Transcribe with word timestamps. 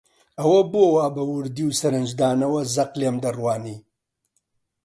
ئەوە 0.39 0.61
بۆ 0.71 0.83
وا 0.95 1.05
بە 1.15 1.23
وردی 1.33 1.65
و 1.67 1.75
سەرنجدانەوە 1.79 2.61
زەق 2.75 2.91
لێم 2.99 3.15
دەڕوانی؟ 3.23 3.77